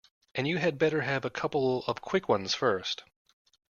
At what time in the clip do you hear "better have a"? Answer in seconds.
0.79-1.29